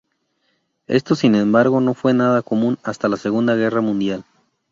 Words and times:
Esto 0.87 1.13
sin 1.13 1.35
embargo 1.35 1.79
no 1.79 1.93
fue 1.93 2.15
nada 2.15 2.41
común 2.41 2.79
hasta 2.81 3.07
la 3.07 3.17
Segunda 3.17 3.53
Guerra 3.55 3.81
Mundial. 3.81 4.23